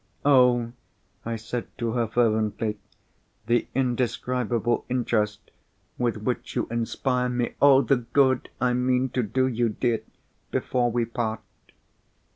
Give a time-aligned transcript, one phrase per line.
[0.25, 0.71] "Oh!"
[1.25, 2.79] I said to her, fervently,
[3.45, 5.51] "the indescribable interest
[5.99, 7.53] with which you inspire me!
[7.61, 7.81] Oh!
[7.83, 10.01] the good I mean to do you, dear,
[10.49, 11.41] before we part!"